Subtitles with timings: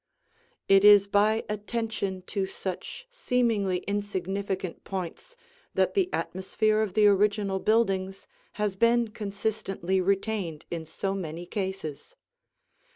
[0.67, 5.35] It is by attention to such seemingly insignificant points
[5.75, 12.15] that the atmosphere of the original buildings has been consistently retained in so many cases.